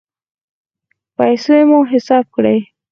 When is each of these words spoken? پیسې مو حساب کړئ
پیسې 1.17 1.57
مو 1.69 1.79
حساب 1.91 2.25
کړئ 2.35 2.59